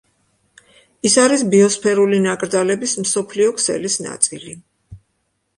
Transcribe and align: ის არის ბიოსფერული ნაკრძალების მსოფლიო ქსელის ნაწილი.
ის 1.09 1.17
არის 1.23 1.43
ბიოსფერული 1.53 2.21
ნაკრძალების 2.27 2.97
მსოფლიო 3.05 3.53
ქსელის 3.61 3.99
ნაწილი. 4.07 4.57